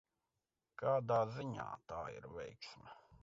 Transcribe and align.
Kādā 0.83 1.19
ziņā 1.35 1.67
tā 1.91 2.01
ir 2.17 2.27
veiksme? 2.39 2.99